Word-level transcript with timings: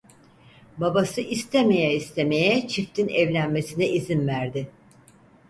Babası 0.77 1.21
istemeye 1.21 1.95
istemeye 1.95 2.67
çiftin 2.67 3.07
evlenmesine 3.07 3.89
izin 3.89 4.27
verdi. 4.27 4.67